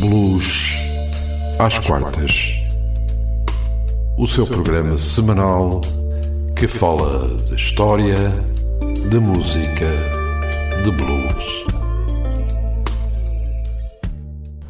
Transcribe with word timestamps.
Blues 0.00 0.78
às 1.58 1.78
quartas. 1.78 2.54
O 4.16 4.26
seu 4.26 4.46
programa 4.46 4.96
semanal 4.96 5.82
que 6.56 6.66
fala 6.66 7.28
de 7.44 7.54
história, 7.54 8.16
de 9.10 9.18
música, 9.18 9.90
de 10.84 10.90
blues. 10.90 11.64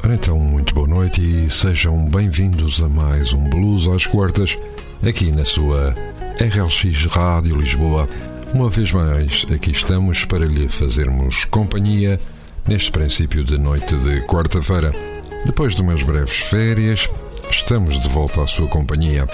Ora 0.03 0.15
então, 0.15 0.37
muito 0.37 0.75
boa 0.75 0.87
noite 0.87 1.21
e 1.21 1.49
sejam 1.49 2.03
bem-vindos 2.09 2.83
a 2.83 2.89
mais 2.89 3.31
um 3.31 3.49
Blues 3.49 3.87
às 3.87 4.05
quartas, 4.05 4.57
aqui 5.01 5.31
na 5.31 5.45
sua 5.45 5.95
RLX 6.41 7.05
Rádio 7.05 7.55
Lisboa. 7.55 8.05
Uma 8.53 8.69
vez 8.69 8.91
mais, 8.91 9.45
aqui 9.49 9.71
estamos 9.71 10.25
para 10.25 10.45
lhe 10.45 10.67
fazermos 10.67 11.45
companhia 11.45 12.19
neste 12.67 12.91
princípio 12.91 13.45
de 13.45 13.57
noite 13.57 13.95
de 13.95 14.19
quarta-feira. 14.27 15.10
Depois 15.45 15.75
de 15.75 15.81
umas 15.81 16.03
breves 16.03 16.37
férias, 16.37 17.09
estamos 17.49 17.99
de 17.99 18.07
volta 18.09 18.43
à 18.43 18.47
sua 18.47 18.67
companhia. 18.67 19.27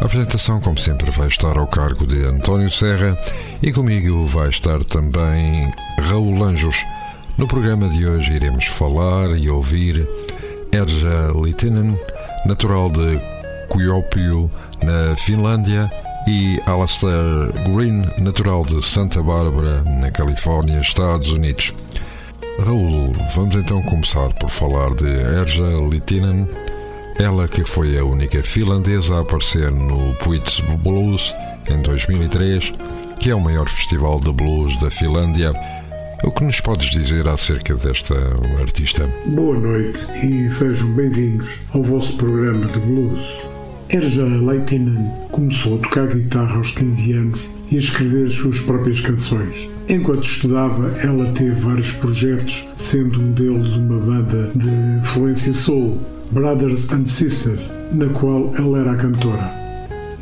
A 0.00 0.04
apresentação, 0.04 0.60
como 0.60 0.78
sempre, 0.78 1.10
vai 1.10 1.28
estar 1.28 1.58
ao 1.58 1.66
cargo 1.66 2.06
de 2.06 2.24
António 2.24 2.70
Serra 2.70 3.16
e 3.62 3.70
comigo 3.70 4.24
vai 4.24 4.48
estar 4.48 4.82
também 4.84 5.70
Raul 6.00 6.42
Anjos. 6.42 6.76
No 7.36 7.46
programa 7.46 7.88
de 7.88 8.06
hoje 8.06 8.32
iremos 8.32 8.66
falar 8.66 9.30
e 9.36 9.50
ouvir 9.50 10.08
Erja 10.72 11.32
Litinen, 11.36 11.98
natural 12.46 12.90
de 12.90 13.20
Kuopio, 13.68 14.50
na 14.82 15.16
Finlândia, 15.16 15.90
e 16.26 16.60
Alastair 16.66 17.52
Green, 17.74 18.06
natural 18.18 18.64
de 18.64 18.84
Santa 18.84 19.22
Bárbara, 19.22 19.82
na 19.82 20.10
Califórnia, 20.10 20.80
Estados 20.80 21.30
Unidos. 21.30 21.74
Raul, 22.58 23.12
vamos 23.34 23.56
então 23.56 23.82
começar 23.82 24.32
por 24.34 24.48
falar 24.48 24.94
de 24.94 25.06
Erja 25.06 25.66
Litinen, 25.90 26.46
ela 27.18 27.48
que 27.48 27.64
foi 27.64 27.98
a 27.98 28.04
única 28.04 28.42
finlandesa 28.44 29.16
a 29.16 29.20
aparecer 29.20 29.70
no 29.70 30.14
Puits 30.16 30.60
Blues 30.82 31.34
em 31.68 31.80
2003, 31.82 32.72
que 33.18 33.30
é 33.30 33.34
o 33.34 33.40
maior 33.40 33.68
festival 33.68 34.20
de 34.20 34.30
blues 34.32 34.78
da 34.78 34.90
Finlândia. 34.90 35.52
O 36.22 36.30
que 36.30 36.44
nos 36.44 36.60
podes 36.60 36.90
dizer 36.90 37.26
acerca 37.26 37.74
desta 37.74 38.14
artista? 38.60 39.08
Boa 39.26 39.58
noite 39.58 40.06
e 40.24 40.48
sejam 40.50 40.92
bem-vindos 40.92 41.58
ao 41.72 41.82
vosso 41.82 42.16
programa 42.16 42.66
de 42.66 42.78
blues. 42.78 43.26
Erja 43.88 44.24
Leitinen 44.24 45.10
começou 45.32 45.76
a 45.76 45.78
tocar 45.78 46.06
guitarra 46.06 46.56
aos 46.56 46.70
15 46.70 47.12
anos 47.12 47.50
e 47.70 47.76
a 47.76 47.78
escrever 47.78 48.26
as 48.26 48.34
suas 48.34 48.60
próprias 48.60 49.00
canções. 49.00 49.71
Enquanto 49.88 50.24
estudava, 50.24 50.88
ela 51.02 51.26
teve 51.32 51.50
vários 51.52 51.90
projetos, 51.92 52.66
sendo 52.76 53.20
um 53.20 53.32
deles 53.32 53.74
uma 53.76 53.98
banda 53.98 54.50
de 54.54 54.70
influência 55.00 55.52
soul, 55.52 56.00
Brothers 56.30 56.90
and 56.92 57.04
Sisters, 57.06 57.70
na 57.92 58.06
qual 58.06 58.54
ela 58.56 58.78
era 58.78 58.92
a 58.92 58.96
cantora. 58.96 59.62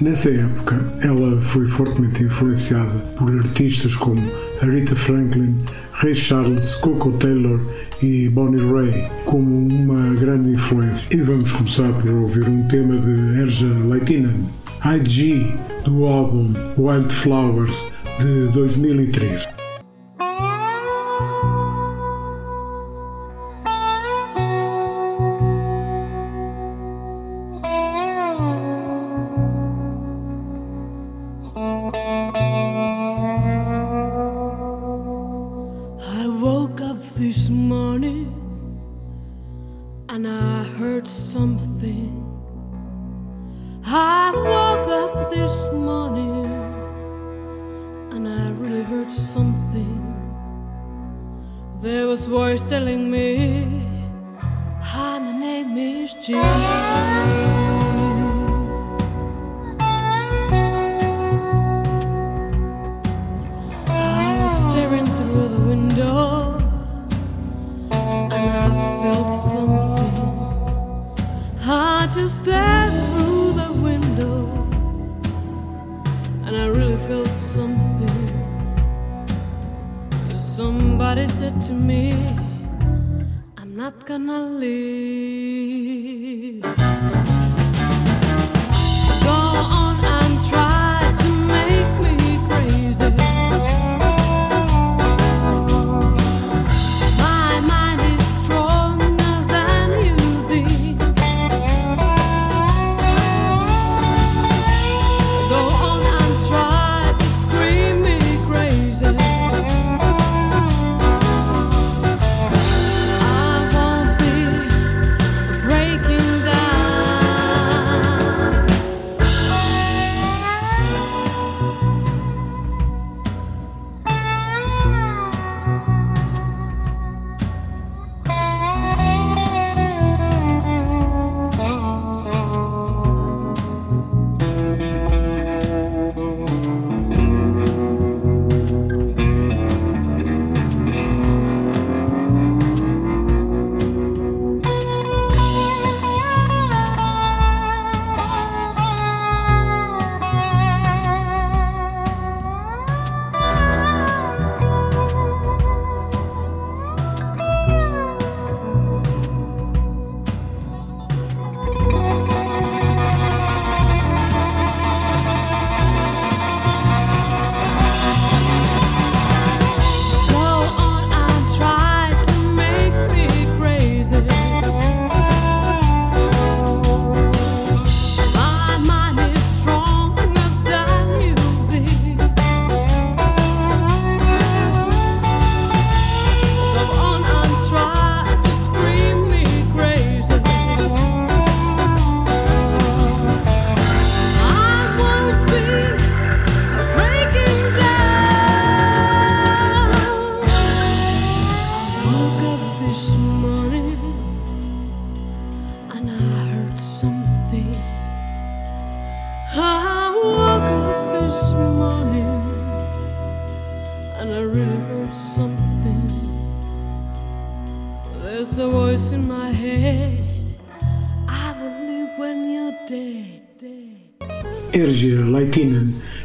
Nessa 0.01 0.31
época, 0.31 0.79
ela 1.03 1.41
foi 1.43 1.69
fortemente 1.69 2.23
influenciada 2.25 2.95
por 3.19 3.31
artistas 3.37 3.95
como 3.97 4.23
Aretha 4.63 4.97
Franklin, 4.97 5.55
Ray 5.93 6.15
Charles, 6.15 6.75
Coco 6.77 7.13
Taylor 7.13 7.61
e 8.03 8.31
Bonnie 8.31 8.65
Ray 8.73 9.07
como 9.27 9.69
uma 9.69 10.15
grande 10.15 10.53
influência. 10.53 11.15
E 11.15 11.21
vamos 11.21 11.53
começar 11.53 11.93
por 11.93 12.11
ouvir 12.11 12.49
um 12.49 12.67
tema 12.69 12.97
de 12.97 13.41
Erja 13.41 13.69
Leitinen, 13.87 14.47
IG, 14.83 15.55
do 15.85 16.07
álbum 16.07 16.55
Wildflowers 16.79 17.75
de 18.19 18.47
2003. 18.49 19.60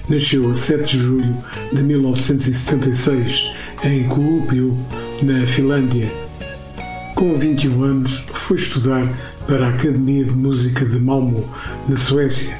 Nasceu 0.09 0.49
a 0.49 0.53
7 0.53 0.97
de 0.97 1.03
julho 1.03 1.37
de 1.73 1.81
1976 1.81 3.51
em 3.83 4.03
Kuopio, 4.03 4.77
na 5.21 5.45
Finlândia. 5.47 6.11
Com 7.15 7.37
21 7.37 7.83
anos, 7.83 8.25
foi 8.33 8.57
estudar 8.57 9.07
para 9.47 9.67
a 9.67 9.69
Academia 9.69 10.25
de 10.25 10.33
Música 10.33 10.85
de 10.85 10.99
Malmö, 10.99 11.41
na 11.87 11.97
Suécia. 11.97 12.57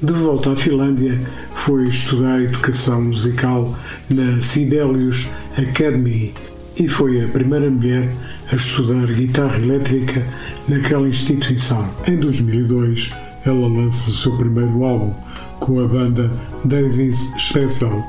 De 0.00 0.12
volta 0.12 0.52
à 0.52 0.56
Finlândia, 0.56 1.20
foi 1.56 1.88
estudar 1.88 2.40
educação 2.40 3.02
musical 3.02 3.76
na 4.08 4.40
Sibelius 4.40 5.28
Academy 5.56 6.32
e 6.78 6.86
foi 6.86 7.24
a 7.24 7.28
primeira 7.28 7.68
mulher 7.68 8.08
a 8.50 8.54
estudar 8.54 9.06
guitarra 9.06 9.58
elétrica 9.58 10.24
naquela 10.68 11.08
instituição. 11.08 11.88
Em 12.06 12.16
2002, 12.16 13.10
ela 13.44 13.66
lança 13.66 14.10
o 14.10 14.14
seu 14.14 14.36
primeiro 14.36 14.84
álbum 14.84 15.12
com 15.60 15.80
a 15.80 15.86
banda 15.86 16.30
Davis 16.64 17.18
Special. 17.38 18.02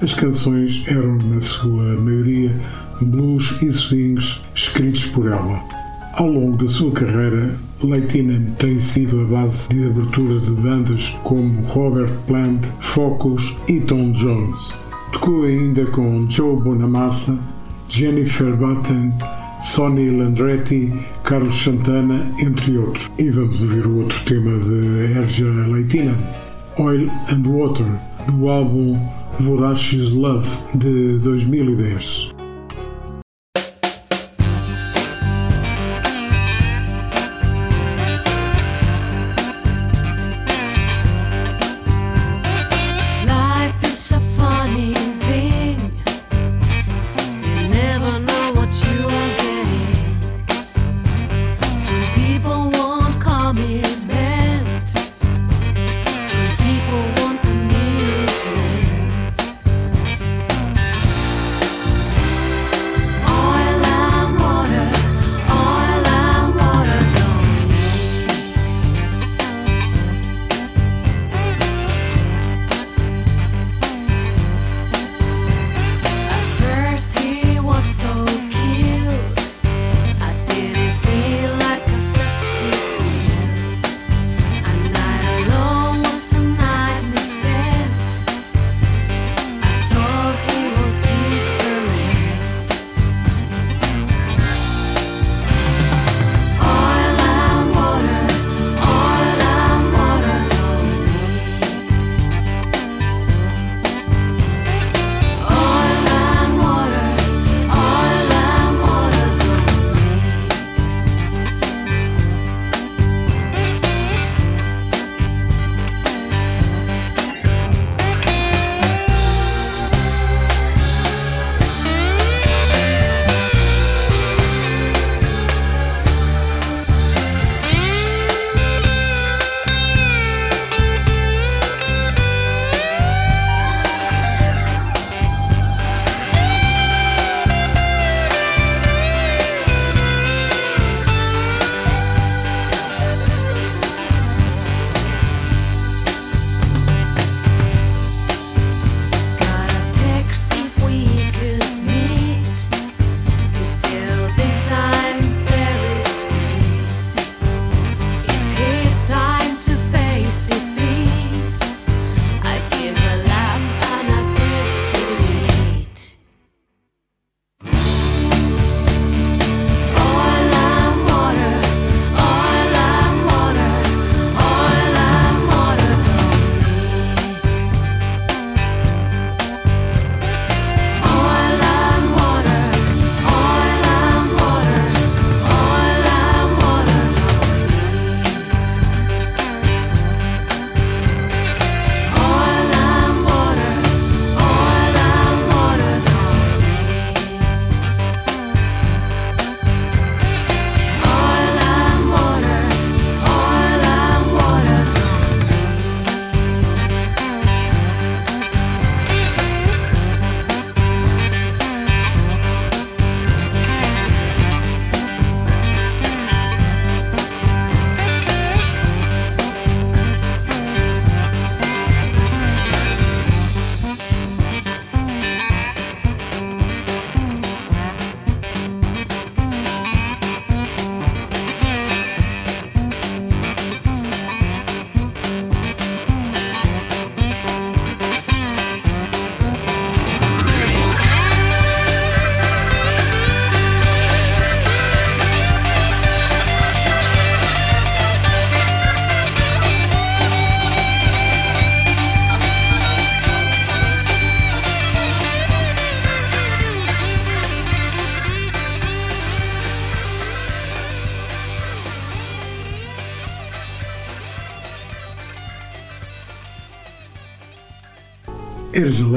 As 0.00 0.14
canções 0.14 0.84
eram, 0.88 1.16
na 1.30 1.40
sua 1.40 1.94
maioria, 2.00 2.54
blues 3.00 3.56
e 3.62 3.72
swings 3.72 4.40
escritos 4.54 5.06
por 5.06 5.26
ela. 5.26 5.62
Ao 6.14 6.26
longo 6.26 6.56
da 6.56 6.68
sua 6.68 6.92
carreira, 6.92 7.54
Leitinen 7.82 8.46
tem 8.58 8.78
sido 8.78 9.22
a 9.22 9.24
base 9.24 9.68
de 9.70 9.86
abertura 9.86 10.40
de 10.40 10.50
bandas 10.52 11.08
como 11.22 11.62
Robert 11.62 12.12
Plant, 12.26 12.64
Focus 12.80 13.56
e 13.66 13.80
Tom 13.80 14.12
Jones. 14.12 14.72
Tocou 15.12 15.44
ainda 15.44 15.86
com 15.86 16.28
Joe 16.28 16.56
Bonamassa, 16.56 17.36
Jennifer 17.88 18.54
Button, 18.56 19.12
Sonny 19.62 20.10
Landretti, 20.10 20.92
Carlos 21.24 21.54
Santana, 21.54 22.30
entre 22.38 22.76
outros. 22.76 23.10
E 23.18 23.30
vamos 23.30 23.62
ouvir 23.62 23.86
o 23.86 24.00
outro 24.00 24.20
tema 24.24 24.58
de 24.58 25.18
Erja 25.18 25.48
Leitinen, 25.48 26.16
Oil 26.78 27.10
and 27.28 27.46
Water, 27.46 27.86
do 28.26 28.48
álbum 28.48 28.98
Voracious 29.38 30.10
Love 30.10 30.48
de 30.74 31.18
2010. 31.18 32.31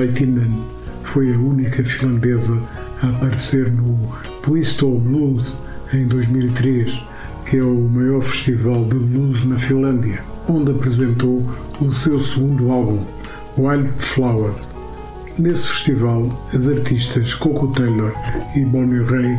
Leitinen 0.05 0.53
foi 1.03 1.33
a 1.33 1.38
única 1.38 1.83
finlandesa 1.83 2.62
a 3.01 3.09
aparecer 3.09 3.71
no 3.71 3.97
Puisto 4.43 5.00
Blues 5.00 5.51
em 5.91 6.05
2003, 6.05 6.93
que 7.50 7.57
é 7.57 7.63
o 7.63 7.89
maior 7.89 8.21
festival 8.21 8.85
de 8.85 8.97
blues 8.97 9.43
na 9.45 9.57
Finlândia, 9.57 10.21
onde 10.47 10.71
apresentou 10.71 11.43
o 11.81 11.91
seu 11.91 12.19
segundo 12.19 12.71
álbum, 12.71 13.00
Wildflower. 13.57 14.53
Nesse 15.39 15.69
festival, 15.69 16.47
as 16.53 16.67
artistas 16.67 17.33
Coco 17.33 17.67
Taylor 17.69 18.13
e 18.55 18.63
Bonnie 18.63 19.03
Ray, 19.05 19.35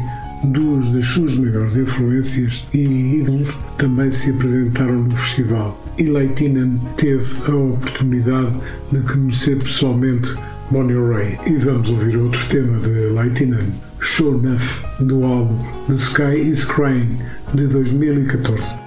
duas 0.46 0.88
das 0.92 1.06
suas 1.06 1.36
maiores 1.36 1.76
influências 1.76 2.66
e 2.74 2.80
ídolos, 3.20 3.56
também 3.78 4.10
se 4.10 4.30
apresentaram 4.30 5.04
no 5.04 5.16
festival. 5.16 5.80
E 5.96 6.02
Leitinen 6.02 6.80
teve 6.96 7.32
a 7.50 7.54
oportunidade 7.54 8.52
de 8.90 9.00
conhecer 9.00 9.56
pessoalmente 9.58 10.36
Bonnie 10.70 10.94
Ray. 10.94 11.38
E 11.46 11.56
vamos 11.58 11.88
ouvir 11.88 12.16
outro 12.16 12.40
tema 12.48 12.78
de 12.80 13.08
Leitinen, 13.10 13.72
Sure 14.00 14.38
Enough, 14.38 15.00
do 15.00 15.24
álbum 15.24 15.58
The 15.86 15.96
Sky 15.96 16.50
is 16.50 16.64
Crying, 16.64 17.18
de 17.54 17.66
2014. 17.66 18.85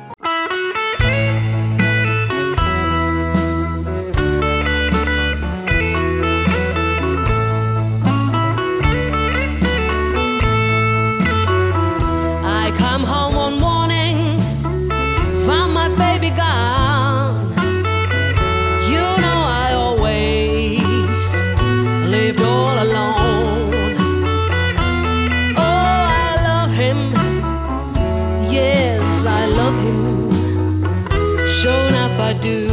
I 32.30 32.34
do. 32.34 32.68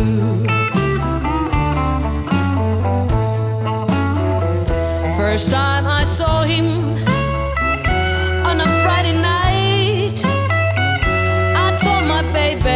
First 5.17 5.51
time 5.51 5.87
I 5.87 6.05
saw 6.05 6.43
him 6.43 6.67
on 8.45 8.61
a 8.61 8.69
Friday 8.85 9.17
night, 9.17 10.21
I 11.57 11.75
told 11.83 12.05
my 12.05 12.21
baby 12.35 12.69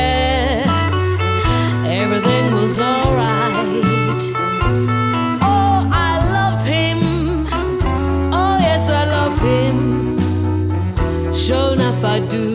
everything 2.01 2.55
was 2.55 2.79
alright. 2.79 4.23
Oh, 5.43 5.87
I 5.93 6.13
love 6.33 6.65
him. 6.65 7.01
Oh, 8.33 8.57
yes, 8.59 8.89
I 8.89 9.05
love 9.05 9.39
him. 9.39 10.17
Sure 11.35 11.75
enough, 11.75 12.03
I 12.03 12.21
do. 12.21 12.50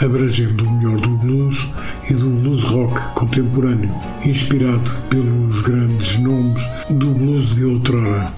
Abrangendo 0.00 0.64
o 0.64 0.72
melhor 0.72 1.00
do 1.00 1.08
blues 1.16 1.68
e 2.10 2.14
do 2.14 2.28
blues 2.28 2.62
rock 2.64 3.14
contemporâneo, 3.14 3.90
inspirado 4.24 4.90
pelos 5.08 5.60
grandes 5.62 6.18
nomes 6.18 6.62
do 6.90 7.14
blues 7.14 7.54
de 7.54 7.64
outrora. 7.64 8.32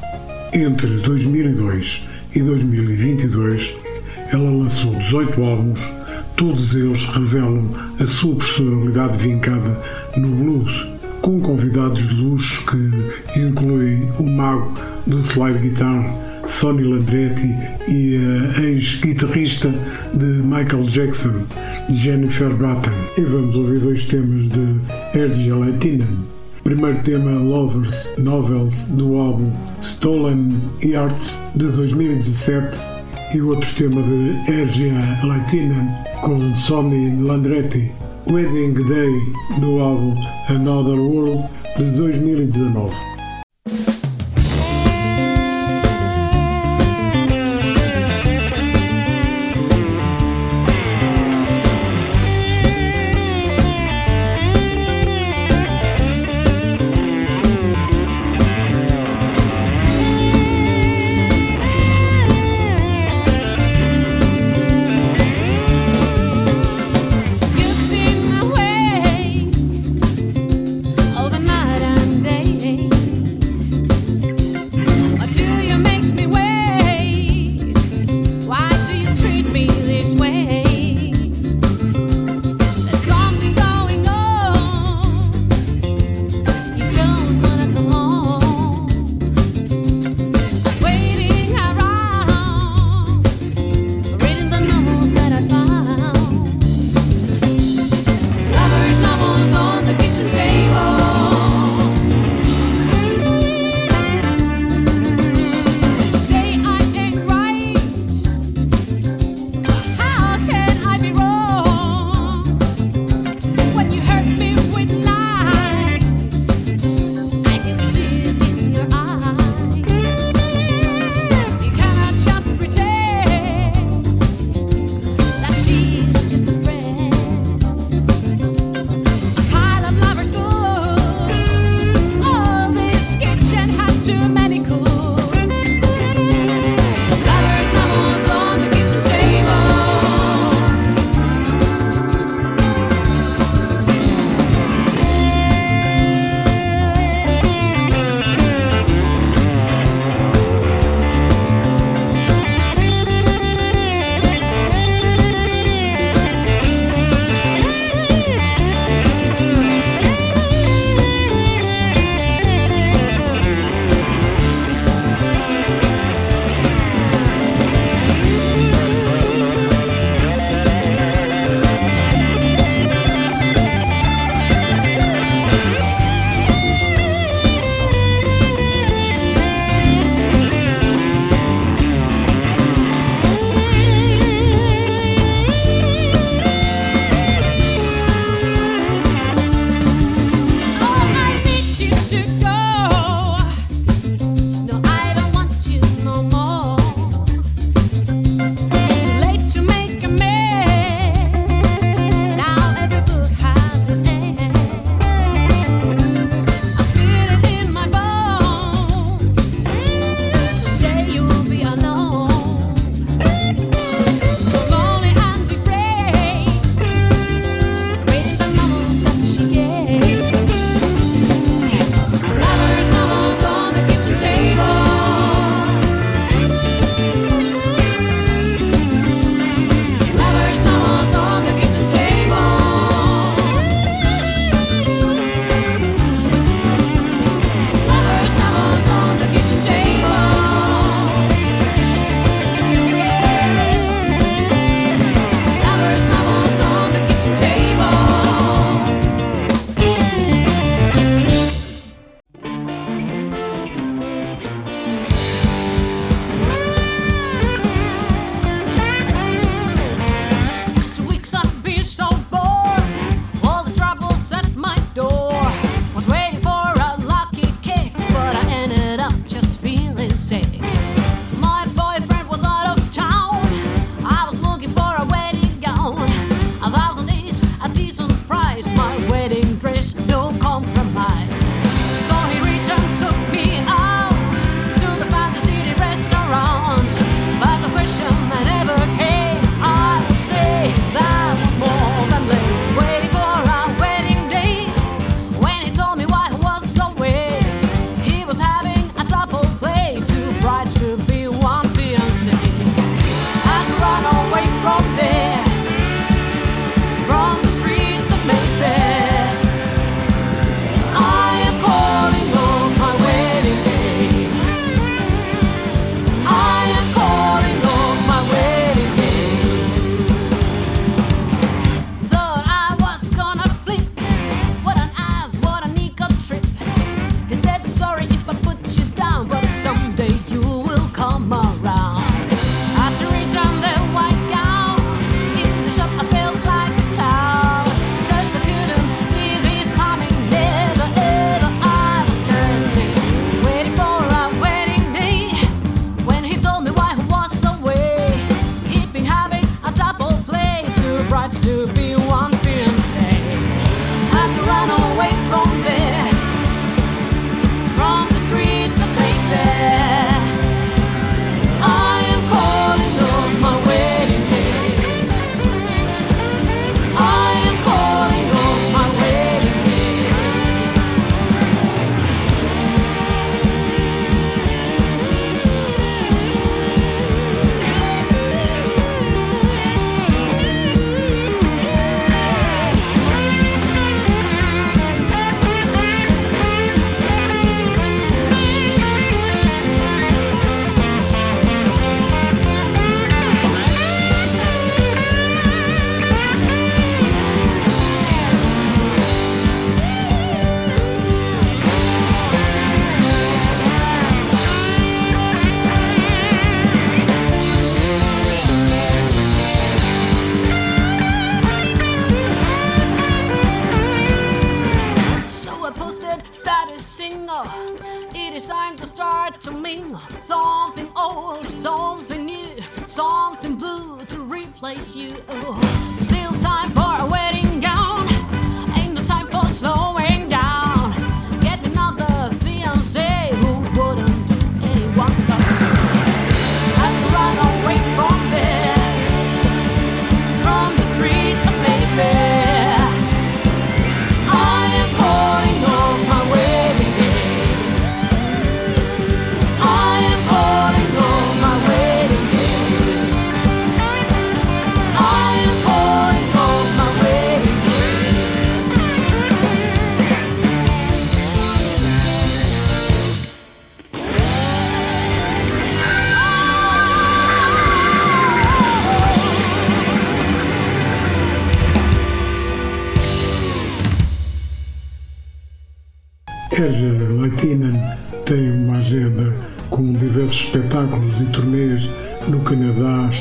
Entre 0.52 0.88
2002 0.98 2.06
e 2.34 2.42
2022, 2.42 3.74
ela 4.32 4.50
lançou 4.50 4.94
18 4.94 5.42
álbuns, 5.42 5.80
todos 6.36 6.74
eles 6.74 7.04
revelam 7.06 7.70
a 8.00 8.06
sua 8.06 8.34
personalidade 8.36 9.18
vincada 9.18 9.80
no 10.16 10.28
blues, 10.28 10.86
com 11.22 11.40
convidados 11.40 12.06
de 12.08 12.14
luxo 12.14 12.64
que 12.66 13.40
incluem 13.40 14.08
o 14.18 14.22
mago 14.24 14.72
do 15.06 15.20
slide 15.20 15.58
guitar 15.58 16.25
Sonny 16.46 16.84
Landretti 16.84 17.48
e 17.88 18.16
a 18.16 18.62
ex-guitarrista 18.62 19.68
de 20.14 20.24
Michael 20.24 20.84
Jackson, 20.84 21.32
Jennifer 21.90 22.50
Batten. 22.50 22.92
E 23.18 23.22
vamos 23.22 23.56
ouvir 23.56 23.80
dois 23.80 24.04
temas 24.04 24.48
de 24.48 25.18
Erdi 25.18 25.50
Latina. 25.50 26.06
Primeiro 26.62 26.98
tema 27.02 27.30
Lovers 27.30 28.10
Novels 28.18 28.84
do 28.84 29.16
álbum 29.16 29.52
Stolen 29.82 30.50
Hearts 30.82 31.42
de 31.54 31.66
2017 31.66 32.78
e 33.34 33.40
outro 33.40 33.72
tema 33.74 34.02
de 34.02 34.52
Ergia 34.52 35.20
Latina 35.24 36.04
com 36.22 36.54
Sonny 36.56 37.16
Landretti 37.20 37.90
Wedding 38.26 38.72
Day 38.72 39.12
do 39.60 39.78
álbum 39.80 40.14
Another 40.48 40.98
World 40.98 41.44
de 41.76 41.84
2019. 41.90 43.05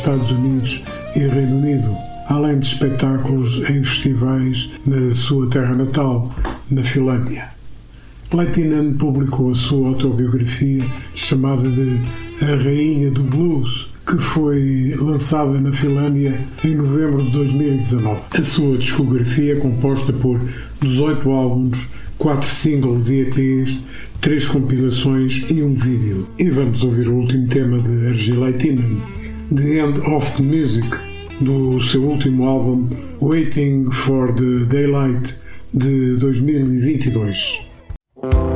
Estados 0.06 0.30
Unidos 0.30 0.84
e 1.16 1.20
Reino 1.22 1.58
Unido, 1.58 1.98
além 2.30 2.60
de 2.60 2.68
espetáculos 2.68 3.58
em 3.68 3.82
festivais 3.82 4.70
na 4.86 5.16
sua 5.16 5.50
terra 5.50 5.74
natal, 5.74 6.32
na 6.70 6.84
Finlândia. 6.84 7.46
Leitinan 8.32 8.94
publicou 8.94 9.50
a 9.50 9.56
sua 9.56 9.90
autobiografia 9.90 10.84
chamada 11.16 11.68
de 11.68 12.00
A 12.40 12.56
Rainha 12.64 13.10
do 13.10 13.24
Blues, 13.24 13.90
que 14.06 14.16
foi 14.20 14.94
lançada 14.96 15.60
na 15.60 15.74
Finlândia 15.74 16.40
em 16.64 16.76
novembro 16.76 17.24
de 17.24 17.32
2019. 17.32 18.22
A 18.38 18.44
sua 18.44 18.78
discografia 18.78 19.54
é 19.54 19.56
composta 19.56 20.14
por 20.14 20.40
18 20.82 21.32
álbuns, 21.32 21.90
4 22.20 22.48
singles 22.48 23.10
e 23.10 23.22
EPs, 23.22 23.80
3 24.22 24.46
compilações 24.46 25.44
e 25.50 25.64
um 25.64 25.74
vídeo. 25.74 26.28
E 26.38 26.48
vamos 26.52 26.84
ouvir 26.84 27.08
o 27.08 27.16
último 27.16 27.48
tema 27.48 27.80
de 27.80 28.08
Argil 28.08 28.42
Leitinan, 28.42 28.98
The 29.52 29.80
End 29.80 30.00
of 30.08 30.36
the 30.38 30.44
Music, 30.44 30.86
do 31.40 31.80
seu 31.80 32.04
último 32.04 32.48
álbum 32.48 32.90
Waiting 33.22 33.92
for 33.92 34.34
the 34.34 34.66
Daylight 34.66 35.38
de 35.72 36.18
2022. 36.18 38.55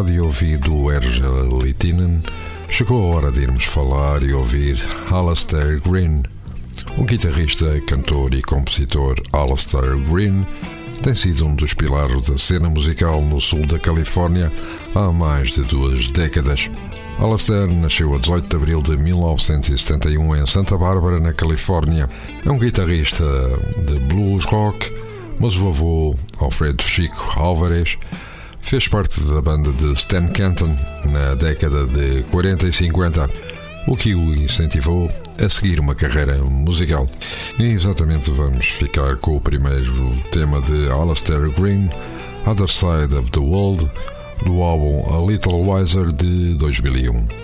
Falado 0.00 0.12
e 0.12 0.20
ouvido 0.20 0.90
Erja 0.90 1.28
Litinen, 1.62 2.22
chegou 2.70 3.12
a 3.12 3.16
hora 3.16 3.30
de 3.30 3.42
irmos 3.42 3.64
falar 3.64 4.22
e 4.22 4.32
ouvir 4.32 4.82
Alastair 5.10 5.78
Green. 5.82 6.22
O 6.96 7.04
guitarrista, 7.04 7.78
cantor 7.82 8.32
e 8.32 8.40
compositor 8.40 9.20
Alastair 9.30 9.98
Green 10.10 10.46
tem 11.02 11.14
sido 11.14 11.44
um 11.44 11.54
dos 11.54 11.74
pilares 11.74 12.28
da 12.28 12.38
cena 12.38 12.70
musical 12.70 13.20
no 13.20 13.38
sul 13.40 13.66
da 13.66 13.78
Califórnia 13.78 14.50
há 14.94 15.12
mais 15.12 15.50
de 15.50 15.62
duas 15.64 16.08
décadas. 16.08 16.70
Alastair 17.18 17.66
nasceu 17.66 18.14
a 18.14 18.18
18 18.18 18.48
de 18.48 18.56
abril 18.56 18.80
de 18.80 18.96
1971 18.96 20.36
em 20.36 20.46
Santa 20.46 20.78
Bárbara, 20.78 21.20
na 21.20 21.34
Califórnia. 21.34 22.08
É 22.46 22.50
um 22.50 22.58
guitarrista 22.58 23.24
de 23.86 23.98
blues 23.98 24.46
rock, 24.46 24.90
mas 25.38 25.58
o 25.58 25.68
avô, 25.68 26.14
Alfredo 26.38 26.82
Chico 26.82 27.34
Álvares, 27.36 27.98
fez 28.70 28.86
parte 28.86 29.20
da 29.22 29.42
banda 29.42 29.72
de 29.72 29.92
Stan 29.94 30.28
Kenton 30.28 30.72
na 31.06 31.34
década 31.34 31.84
de 31.88 32.22
40 32.30 32.68
e 32.68 32.72
50, 32.72 33.28
o 33.88 33.96
que 33.96 34.14
o 34.14 34.32
incentivou 34.32 35.10
a 35.44 35.48
seguir 35.48 35.80
uma 35.80 35.92
carreira 35.92 36.36
musical. 36.44 37.04
E 37.58 37.64
exatamente 37.64 38.30
vamos 38.30 38.66
ficar 38.66 39.16
com 39.16 39.34
o 39.34 39.40
primeiro 39.40 40.14
tema 40.30 40.60
de 40.60 40.88
Alastair 40.88 41.50
Green, 41.50 41.90
Other 42.46 42.68
Side 42.68 43.12
of 43.16 43.28
the 43.32 43.40
World, 43.40 43.90
do 44.46 44.62
álbum 44.62 45.04
A 45.16 45.28
Little 45.28 45.68
Wiser 45.68 46.12
de 46.12 46.54
2001. 46.54 47.39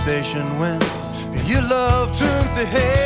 Sensation 0.00 0.46
when 0.58 0.80
your 1.44 1.60
love 1.60 2.10
turns 2.10 2.52
to 2.52 2.64
hate. 2.64 2.99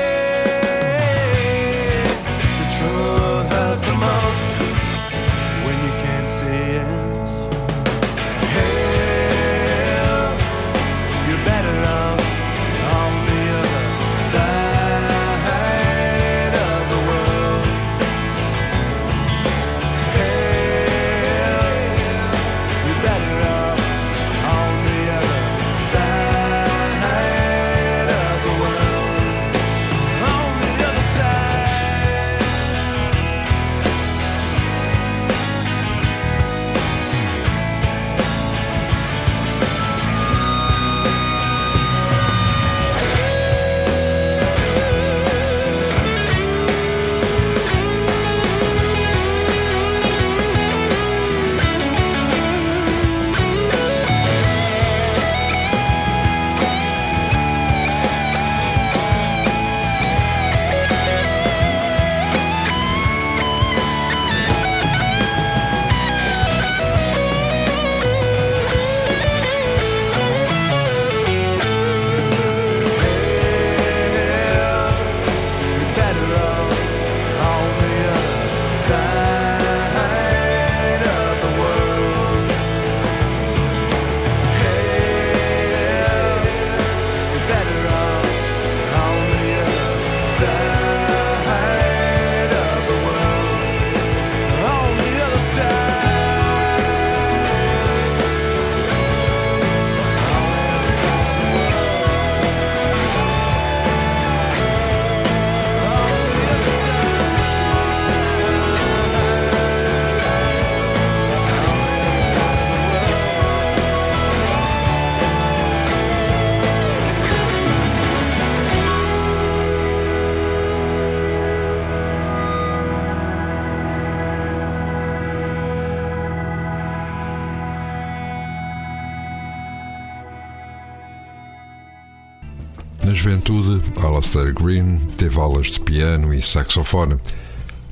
Alastair 134.25 134.55
Green 134.55 134.97
teve 135.18 135.39
aulas 135.39 135.66
de 135.66 135.81
piano 135.81 136.33
e 136.33 136.41
saxofone. 136.41 137.18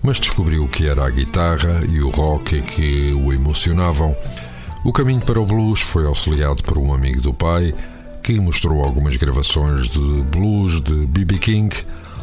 mas 0.03 0.19
descobriu 0.19 0.67
que 0.67 0.89
era 0.89 1.05
a 1.05 1.11
guitarra 1.11 1.83
e 1.87 2.01
o 2.01 2.09
rock 2.09 2.63
que 2.63 3.13
o 3.13 3.35
emocionavam. 3.35 4.17
O 4.83 4.93
caminho 4.95 5.21
para 5.21 5.39
o 5.39 5.45
blues 5.45 5.81
foi 5.81 6.07
auxiliado 6.07 6.63
por 6.63 6.79
um 6.79 6.95
amigo 6.95 7.21
do 7.21 7.35
pai 7.35 7.75
que 8.23 8.41
mostrou 8.41 8.83
algumas 8.83 9.17
gravações 9.17 9.91
de 9.91 10.23
blues 10.31 10.81
de 10.81 11.07
B.B. 11.07 11.37
King, 11.39 11.77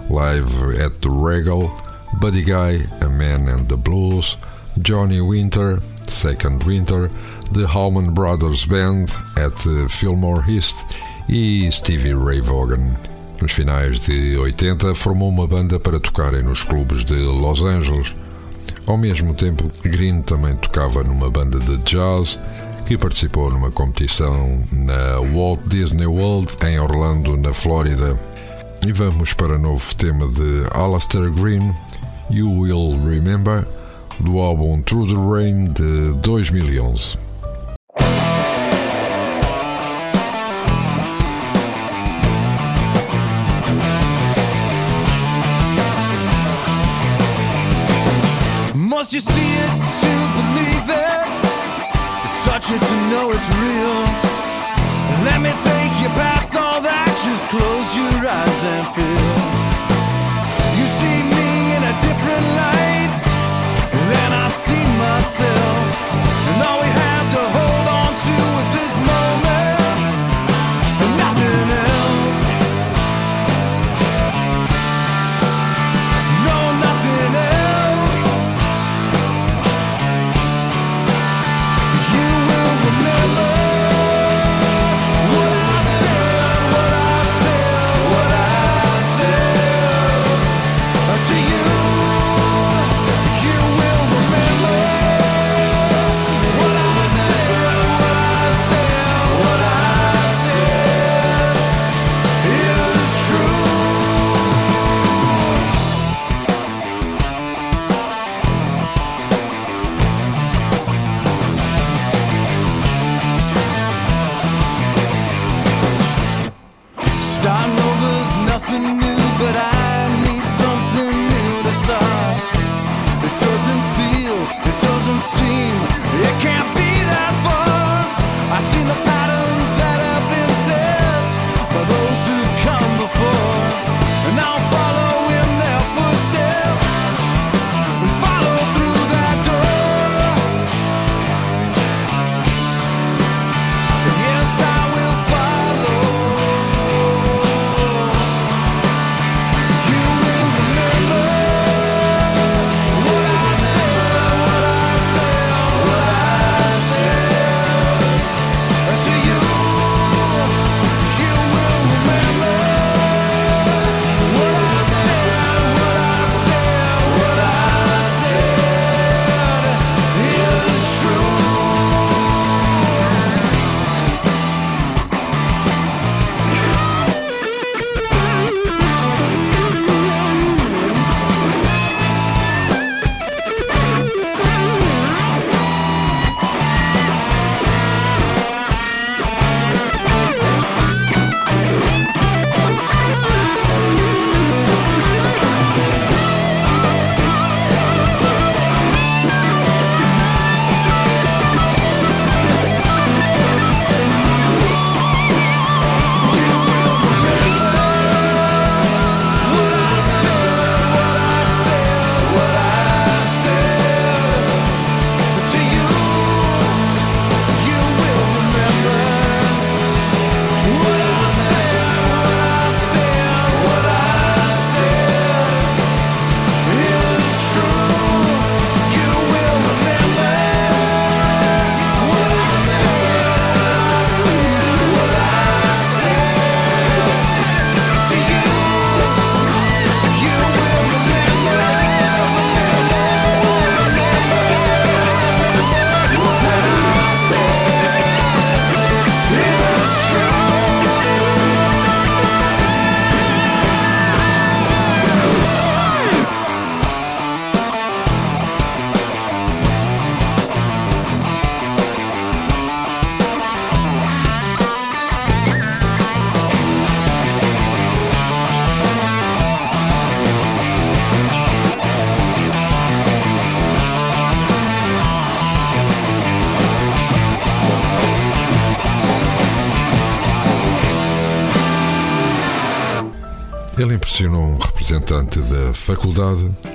Live 0.10 0.82
at 0.84 0.94
the 1.02 1.10
Regal, 1.10 1.72
Buddy 2.20 2.42
Guy, 2.42 2.88
A 3.02 3.08
Man 3.08 3.48
and 3.48 3.66
the 3.66 3.78
Blues, 3.78 4.40
Johnny 4.80 5.22
Winter, 5.22 5.80
Second 6.08 6.64
Winter, 6.66 7.12
The 7.54 7.66
Allman 7.78 8.12
Brothers 8.12 8.66
Band 8.66 9.12
at 9.38 9.56
Fillmore 9.90 10.50
East 10.50 10.84
e 11.30 11.70
Stevie 11.72 12.16
Ray 12.16 12.42
Vaughan. 12.42 13.19
Nos 13.42 13.54
finais 13.54 14.00
de 14.02 14.36
80, 14.38 14.94
formou 14.96 15.30
uma 15.30 15.48
banda 15.48 15.80
para 15.80 16.00
tocarem 16.00 16.44
nos 16.44 16.62
clubes 16.62 17.06
de 17.06 17.16
Los 17.16 17.62
Angeles. 17.62 18.14
Ao 18.86 18.98
mesmo 18.98 19.34
tempo, 19.34 19.72
Green 19.84 20.22
também 20.22 20.56
tocava 20.58 21.04
numa 21.04 21.30
banda 21.30 21.58
de 21.60 21.78
jazz 21.78 22.38
que 22.86 22.98
participou 22.98 23.50
numa 23.50 23.72
competição 23.72 24.62
na 24.74 25.20
Walt 25.34 25.60
Disney 25.68 26.08
World 26.08 26.52
em 26.66 26.80
Orlando, 26.80 27.38
na 27.38 27.54
Flórida. 27.54 28.20
E 28.86 28.92
vamos 28.92 29.34
para 29.34 29.56
o 29.56 29.60
novo 29.60 29.96
tema 29.96 30.28
de 30.28 30.66
Alastair 30.72 31.32
Green, 31.32 31.74
You 32.30 32.52
Will 32.52 33.00
Remember, 33.08 33.66
do 34.20 34.40
álbum 34.40 34.82
Through 34.82 35.08
the 35.08 35.34
Rain 35.34 35.66
de 35.68 36.14
2011. 36.22 37.29
Must 49.10 49.26
you 49.26 49.34
see 49.34 49.54
it 49.58 49.74
to 50.06 50.14
believe 50.38 50.86
it? 50.86 51.28
Touch 52.46 52.70
it 52.70 52.80
to 52.80 52.98
know 53.10 53.32
it's 53.34 53.50
real. 53.58 54.06
Let 55.26 55.42
me 55.42 55.50
take 55.66 55.98
you 55.98 56.10
past 56.14 56.56
all 56.56 56.80
that. 56.80 57.10
Just 57.26 57.50
close 57.50 57.90
your 57.98 58.14
eyes 58.22 58.62
and 58.70 58.86
feel. 58.94 59.34
You 60.78 60.86
see 61.02 61.26
me 61.26 61.74
in 61.74 61.82
a 61.90 61.96
different 62.06 62.46
light 62.62 63.18
than 64.14 64.30
I 64.30 64.48
see 64.62 64.86
myself. 65.02 65.90
And 66.54 66.62
all 66.70 66.79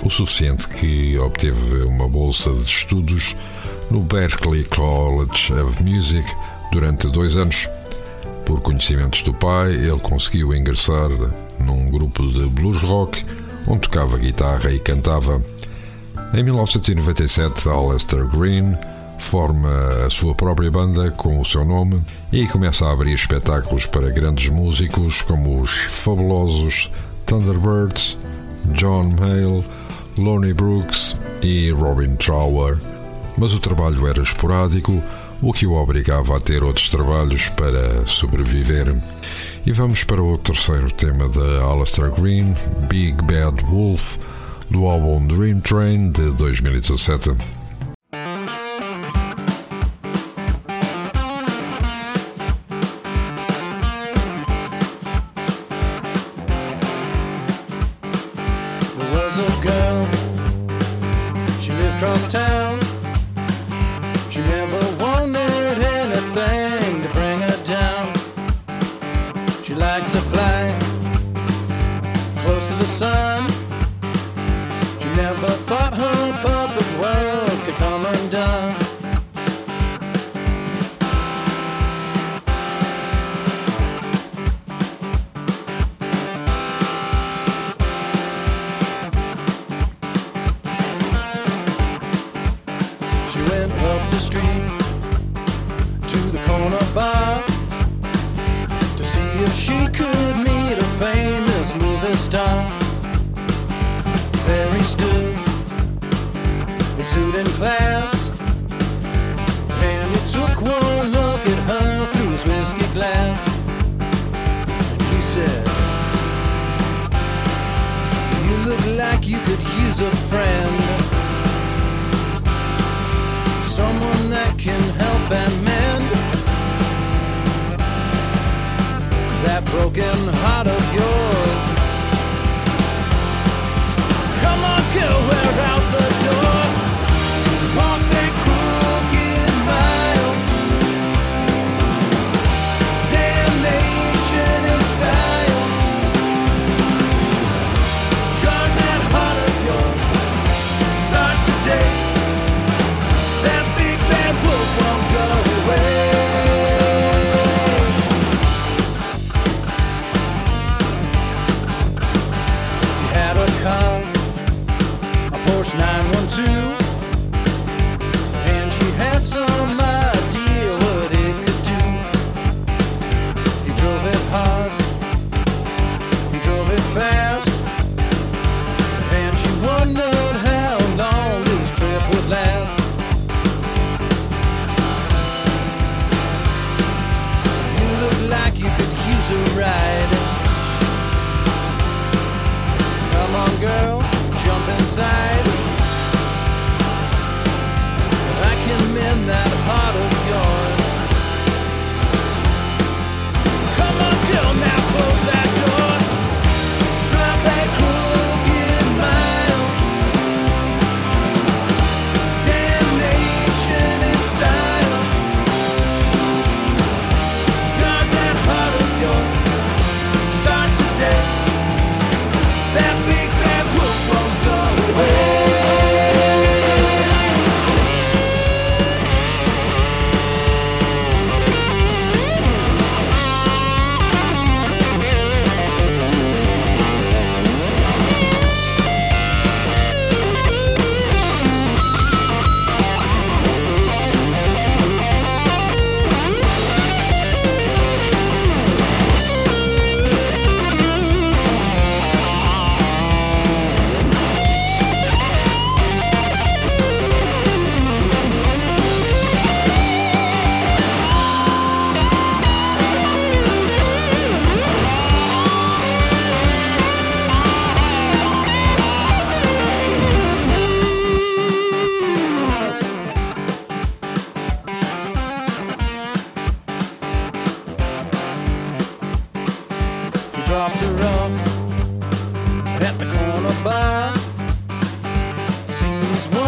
o 0.02 0.08
suficiente 0.08 0.66
que 0.68 1.18
obteve 1.18 1.82
uma 1.82 2.08
bolsa 2.08 2.50
de 2.50 2.62
estudos 2.62 3.36
no 3.90 4.00
Berklee 4.00 4.64
College 4.64 5.52
of 5.52 5.82
Music 5.84 6.26
durante 6.72 7.08
dois 7.08 7.36
anos. 7.36 7.68
Por 8.46 8.62
conhecimentos 8.62 9.22
do 9.22 9.34
pai, 9.34 9.74
ele 9.74 9.98
conseguiu 9.98 10.54
ingressar 10.54 11.10
num 11.58 11.90
grupo 11.90 12.26
de 12.26 12.48
blues 12.48 12.80
rock 12.80 13.22
onde 13.66 13.80
tocava 13.80 14.16
guitarra 14.16 14.72
e 14.72 14.78
cantava. 14.78 15.42
Em 16.32 16.42
1997, 16.42 17.68
Alistair 17.68 18.26
Green 18.26 18.74
forma 19.18 20.06
a 20.06 20.10
sua 20.10 20.34
própria 20.34 20.70
banda 20.70 21.10
com 21.10 21.38
o 21.38 21.44
seu 21.44 21.66
nome 21.66 22.02
e 22.32 22.46
começa 22.46 22.86
a 22.86 22.92
abrir 22.92 23.12
espetáculos 23.12 23.84
para 23.84 24.10
grandes 24.10 24.48
músicos 24.48 25.20
como 25.20 25.60
os 25.60 25.70
fabulosos 25.70 26.90
Thunderbirds, 27.26 28.18
John 28.72 29.10
Mayall, 29.20 29.64
Lonnie 30.16 30.54
Brooks 30.54 31.16
e 31.42 31.70
Robin 31.70 32.16
Trower. 32.16 32.78
Mas 33.36 33.52
o 33.52 33.58
trabalho 33.58 34.06
era 34.06 34.22
esporádico, 34.22 35.02
o 35.42 35.52
que 35.52 35.66
o 35.66 35.74
obrigava 35.74 36.36
a 36.36 36.40
ter 36.40 36.62
outros 36.62 36.88
trabalhos 36.88 37.48
para 37.50 38.06
sobreviver. 38.06 38.94
E 39.66 39.72
vamos 39.72 40.04
para 40.04 40.22
o 40.22 40.38
terceiro 40.38 40.90
tema 40.90 41.28
de 41.28 41.40
Alistair 41.60 42.10
Green, 42.10 42.54
Big 42.88 43.16
Bad 43.22 43.64
Wolf, 43.64 44.16
do 44.70 44.86
álbum 44.86 45.26
Dream 45.26 45.60
Train 45.60 46.10
de 46.10 46.30
2017. 46.30 47.63
town. 62.34 62.83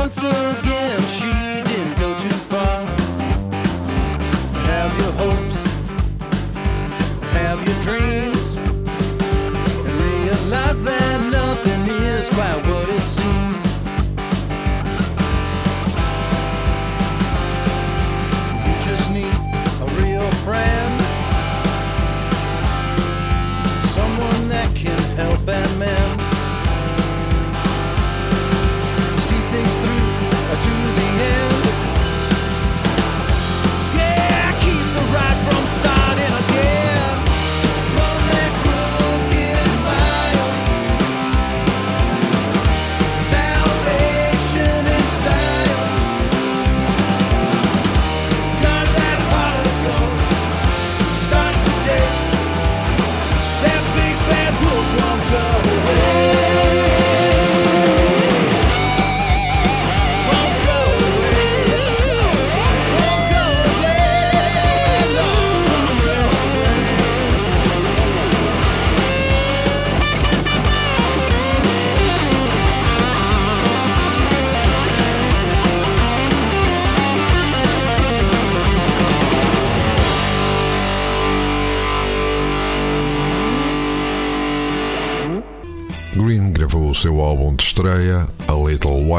once 0.07 0.23
again. 0.23 0.76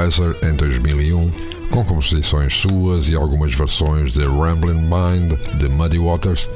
Wiser, 0.08 0.38
em 0.41 0.53
2001, 0.53 1.30
com 1.70 1.84
composições 1.84 2.53
suas 2.53 3.10
e 3.10 3.16
algumas 3.16 3.53
versões 3.53 4.14
de 4.14 4.24
Rambling 4.24 4.82
Mind, 4.82 5.34
de 5.55 5.68
Muddy 5.68 5.99
Waters, 5.99 6.49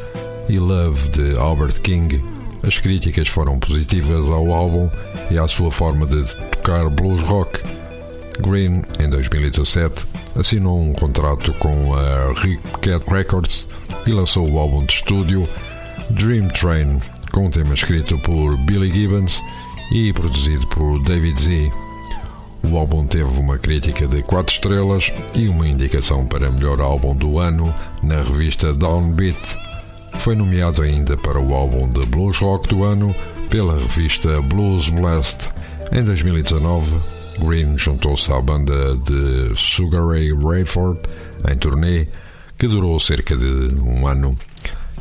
e 0.47 0.57
Love, 0.57 1.09
de 1.09 1.37
Albert 1.37 1.81
King. 1.81 2.23
As 2.63 2.79
críticas 2.79 3.27
foram 3.27 3.59
positivas 3.59 4.29
ao 4.29 4.53
álbum 4.53 4.89
e 5.29 5.37
à 5.37 5.47
sua 5.49 5.69
forma 5.69 6.05
de 6.05 6.23
tocar 6.51 6.89
blues 6.89 7.21
rock. 7.23 7.61
Green, 8.39 8.83
em 8.99 9.09
2017, 9.09 10.05
assinou 10.39 10.81
um 10.81 10.93
contrato 10.93 11.53
com 11.55 11.93
a 11.93 12.33
Cat 12.79 13.05
Records 13.09 13.67
e 14.07 14.11
lançou 14.11 14.49
o 14.49 14.57
álbum 14.57 14.85
de 14.85 14.93
estúdio 14.93 15.47
Dream 16.11 16.47
Train, 16.49 16.99
com 17.31 17.47
um 17.47 17.49
tema 17.49 17.73
escrito 17.73 18.17
por 18.19 18.55
Billy 18.59 18.91
Gibbons 18.91 19.41
e 19.93 20.13
produzido 20.13 20.65
por 20.67 21.03
David 21.03 21.39
Z. 21.39 21.90
O 22.63 22.77
álbum 22.77 23.05
teve 23.05 23.39
uma 23.39 23.57
crítica 23.57 24.07
de 24.07 24.21
4 24.21 24.53
estrelas 24.53 25.11
e 25.35 25.47
uma 25.47 25.67
indicação 25.67 26.25
para 26.25 26.51
melhor 26.51 26.79
álbum 26.79 27.15
do 27.15 27.39
ano 27.39 27.73
na 28.03 28.21
revista 28.21 28.73
Downbeat. 28.73 29.57
Foi 30.19 30.35
nomeado 30.35 30.81
ainda 30.81 31.17
para 31.17 31.39
o 31.39 31.53
álbum 31.53 31.89
de 31.89 32.05
blues 32.05 32.37
rock 32.37 32.69
do 32.69 32.83
ano 32.83 33.15
pela 33.49 33.77
revista 33.77 34.41
Blues 34.41 34.89
Blast. 34.89 35.49
Em 35.91 36.03
2019, 36.03 36.99
Green 37.39 37.77
juntou-se 37.77 38.31
à 38.31 38.39
banda 38.39 38.95
de 38.97 39.55
Sugar 39.55 40.07
Ray 40.07 40.31
Rayford 40.31 40.99
em 41.49 41.57
turnê 41.57 42.07
que 42.57 42.67
durou 42.67 42.99
cerca 42.99 43.35
de 43.35 43.75
um 43.81 44.05
ano. 44.07 44.37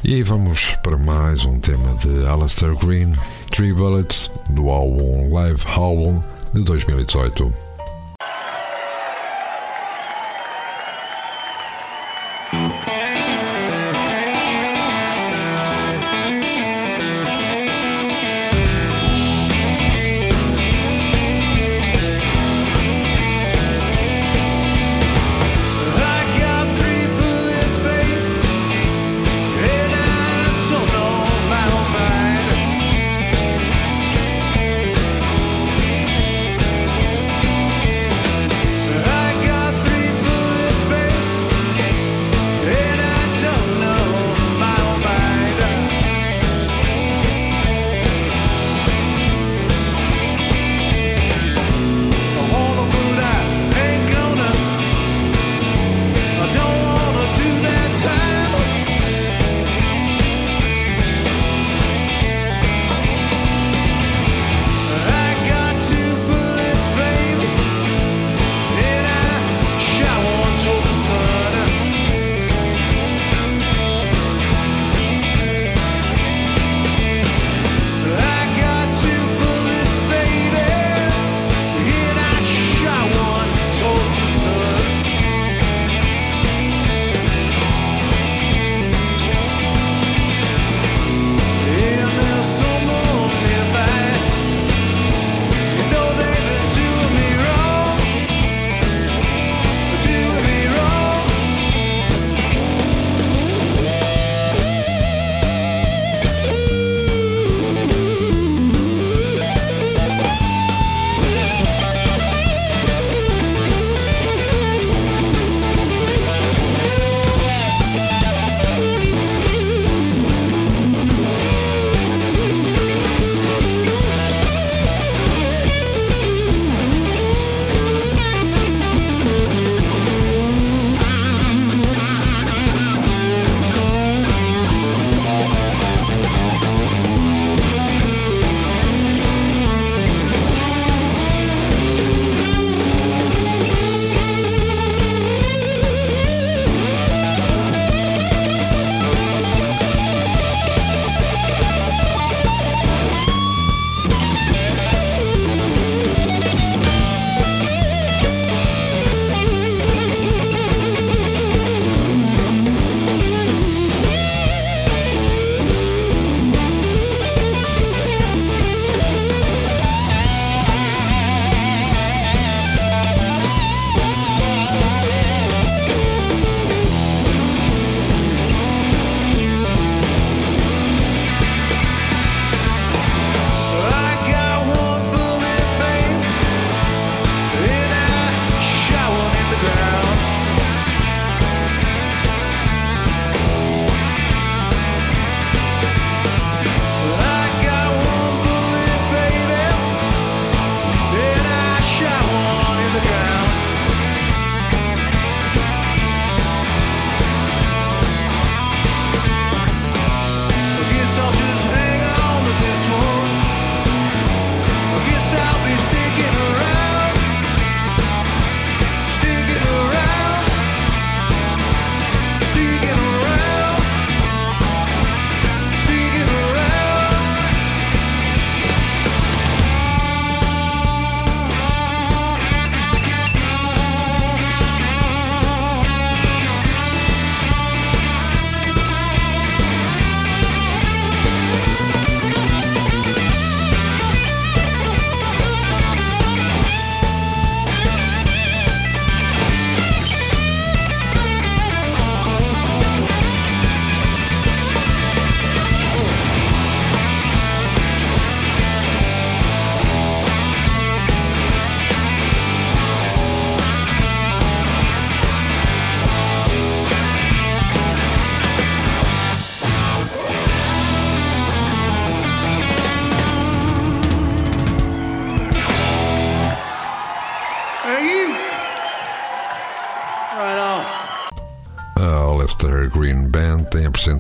E 0.02 0.22
vamos 0.22 0.74
para 0.82 0.96
mais 0.96 1.44
um 1.44 1.58
tema 1.58 1.94
de 1.98 2.26
Alistair 2.26 2.74
Green, 2.76 3.12
Three 3.50 3.74
Bullets, 3.74 4.30
do 4.50 4.70
álbum 4.70 5.32
Live 5.34 5.62
Album 5.76 6.22
de 6.52 6.62
2018. 6.62 7.52
Green 7.52 7.69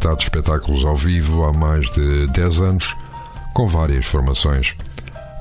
apresentado 0.00 0.20
espetáculos 0.20 0.84
ao 0.84 0.96
vivo 0.96 1.44
há 1.44 1.52
mais 1.52 1.90
de 1.90 2.26
10 2.28 2.60
anos, 2.62 2.96
com 3.52 3.68
várias 3.68 4.06
formações. 4.06 4.74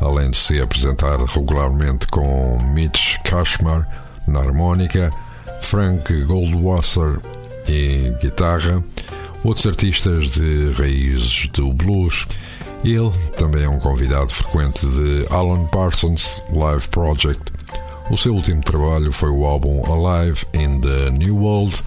Além 0.02 0.32
de 0.32 0.38
se 0.38 0.60
apresentar 0.60 1.18
regularmente 1.24 2.08
com 2.08 2.60
Mitch 2.74 3.18
Kashmar 3.24 3.88
na 4.28 4.40
harmónica, 4.40 5.14
Frank 5.62 6.14
Goldwasser 6.24 7.20
e 7.68 8.14
guitarra, 8.22 8.84
outros 9.46 9.66
artistas 9.66 10.32
de 10.32 10.74
raízes 10.74 11.48
do 11.54 11.72
blues. 11.74 12.28
Ele 12.84 13.12
também 13.38 13.64
é 13.64 13.70
um 13.70 13.80
convidado 13.80 14.34
frequente 14.34 14.86
de 14.86 15.26
Alan 15.30 15.66
Parsons 15.68 16.44
Live 16.54 16.88
Project. 16.90 17.42
O 18.10 18.18
seu 18.18 18.34
último 18.34 18.62
trabalho 18.62 19.12
foi 19.14 19.30
o 19.30 19.46
álbum 19.46 19.84
Alive 19.86 20.46
in 20.54 20.82
the 20.82 21.12
New 21.12 21.38
World, 21.38 21.82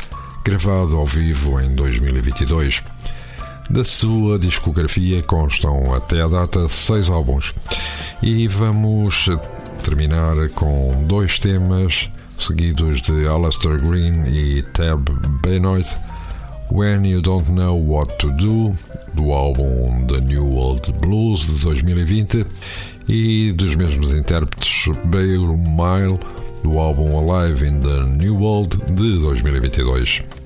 gravado 0.44 0.96
ao 0.96 1.06
vivo 1.06 1.60
em 1.60 1.74
2022. 1.74 2.82
Da 3.70 3.84
sua 3.84 4.38
discografia 4.38 5.22
constam 5.22 5.94
até 5.94 6.22
a 6.22 6.28
data 6.28 6.68
seis 6.68 7.08
álbuns. 7.08 7.54
E 8.22 8.46
vamos 8.48 9.28
terminar 9.82 10.48
com 10.54 11.04
dois 11.06 11.38
temas 11.38 12.10
seguidos 12.38 13.02
de 13.02 13.26
Alastair 13.26 13.78
Green 13.78 14.26
e 14.26 14.62
Tab 14.62 15.08
Benoit, 15.42 15.86
When 16.70 17.06
You 17.06 17.22
Don't 17.22 17.50
Know 17.52 17.78
What 17.78 18.16
to 18.18 18.30
Do, 18.32 18.76
do 19.14 19.32
álbum 19.32 20.06
The 20.06 20.20
New 20.20 20.46
World 20.46 20.92
Blues 20.94 21.46
de 21.46 21.52
2020, 21.60 22.46
e 23.08 23.52
dos 23.52 23.74
mesmos 23.74 24.12
intérpretes 24.12 24.86
Bear 25.04 25.40
Mile, 25.40 26.18
do 26.62 26.78
álbum 26.78 27.16
Alive 27.16 27.66
in 27.66 27.80
the 27.80 28.06
New 28.06 28.36
World 28.36 28.76
de 28.86 29.18
2022. 29.18 30.41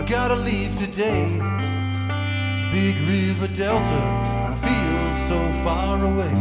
I 0.00 0.02
gotta 0.02 0.34
leave 0.34 0.74
today. 0.76 1.28
Big 2.72 2.96
River 3.06 3.48
Delta 3.48 4.56
feels 4.62 5.18
so 5.28 5.38
far 5.62 6.02
away. 6.02 6.34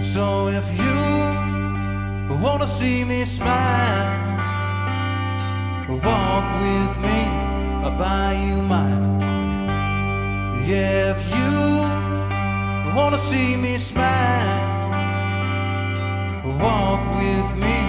So 0.00 0.46
if 0.46 0.64
you 0.78 2.36
wanna 2.40 2.68
see 2.68 3.02
me 3.02 3.24
smile, 3.24 4.28
walk 5.88 6.46
with 6.62 6.92
me, 7.06 7.20
I'll 7.82 7.98
buy 7.98 8.34
you 8.46 8.62
mine. 8.62 9.18
Yeah, 10.64 11.16
if 11.16 11.22
you 11.36 12.94
wanna 12.94 13.18
see 13.18 13.56
me 13.56 13.78
smile, 13.78 14.70
walk 16.60 17.02
with 17.16 17.48
me, 17.64 17.81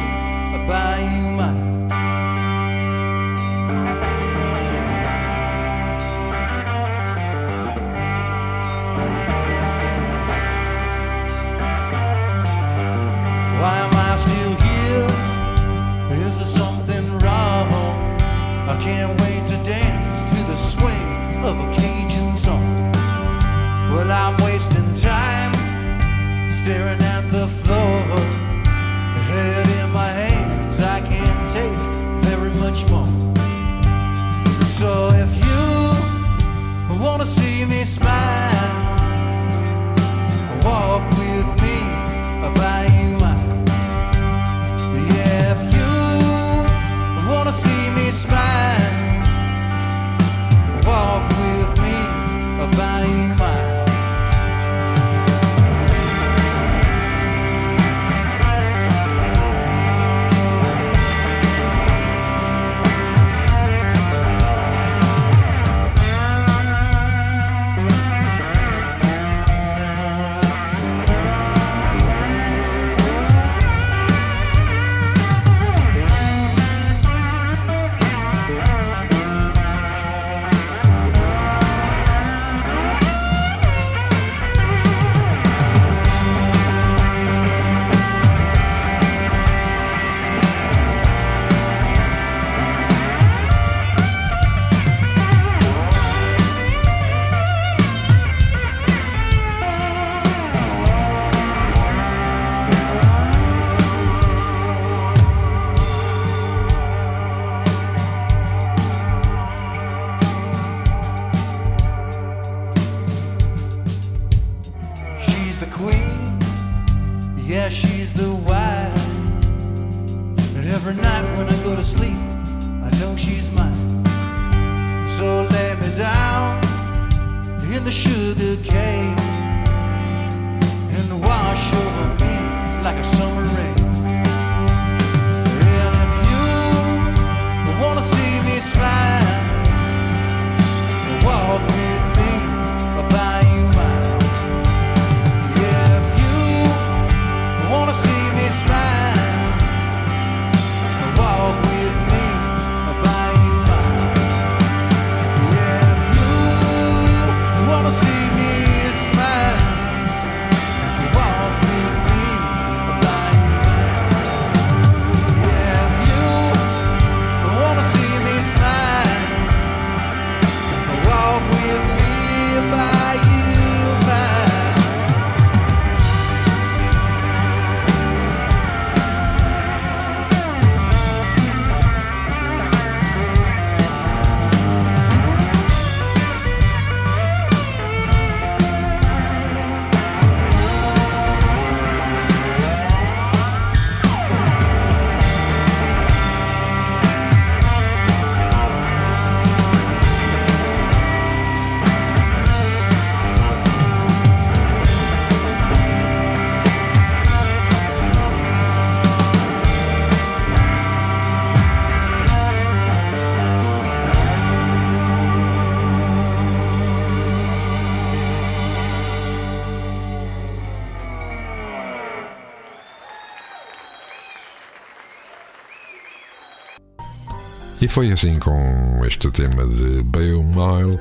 foi 227.93 228.11
assim 228.11 228.39
com 228.39 229.05
este 229.05 229.29
tema 229.29 229.67
de 229.67 230.01
Bale 230.01 230.43
Mile 230.43 230.99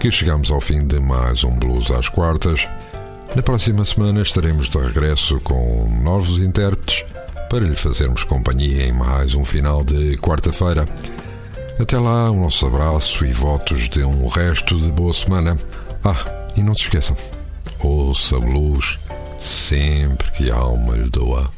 que 0.00 0.10
chegamos 0.10 0.50
ao 0.50 0.60
fim 0.60 0.84
de 0.84 0.98
mais 0.98 1.44
um 1.44 1.56
Blues 1.56 1.88
às 1.92 2.08
quartas. 2.08 2.66
Na 3.36 3.42
próxima 3.44 3.84
semana 3.84 4.22
estaremos 4.22 4.68
de 4.68 4.76
regresso 4.76 5.38
com 5.42 5.88
novos 6.02 6.42
intérpretes 6.42 7.04
para 7.48 7.60
lhe 7.60 7.76
fazermos 7.76 8.24
companhia 8.24 8.88
em 8.88 8.90
mais 8.90 9.36
um 9.36 9.44
final 9.44 9.84
de 9.84 10.16
quarta-feira. 10.16 10.84
Até 11.78 11.96
lá, 11.96 12.28
o 12.28 12.40
nosso 12.40 12.66
abraço 12.66 13.24
e 13.24 13.30
votos 13.30 13.88
de 13.88 14.02
um 14.02 14.26
resto 14.26 14.80
de 14.80 14.90
boa 14.90 15.12
semana. 15.12 15.56
Ah, 16.04 16.50
e 16.56 16.60
não 16.60 16.74
se 16.74 16.82
esqueçam, 16.82 17.16
ouça 17.78 18.40
blues 18.40 18.98
sempre 19.38 20.28
que 20.32 20.50
a 20.50 20.56
alma 20.56 20.96
lhe 20.96 21.08
doa. 21.08 21.48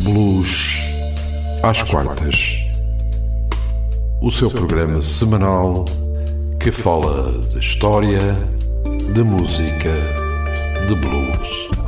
Blues 0.00 0.80
às 1.62 1.84
quartas. 1.84 2.59
O 4.22 4.30
seu 4.30 4.50
programa 4.50 5.00
semanal 5.00 5.86
que 6.60 6.70
fala 6.70 7.32
de 7.48 7.58
história, 7.58 8.20
de 9.14 9.22
música, 9.22 9.90
de 10.86 10.94
blues. 10.94 11.79